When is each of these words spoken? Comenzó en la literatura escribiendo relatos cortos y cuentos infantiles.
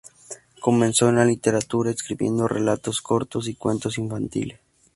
Comenzó 0.59 1.09
en 1.09 1.17
la 1.17 1.25
literatura 1.25 1.91
escribiendo 1.91 2.47
relatos 2.47 3.03
cortos 3.03 3.47
y 3.47 3.53
cuentos 3.53 3.99
infantiles. 3.99 4.59